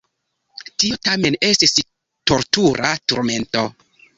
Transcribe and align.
Tio 0.83 0.97
tamen 1.09 1.37
estis 1.49 1.75
tortura 2.33 2.91
turmento. 3.13 3.69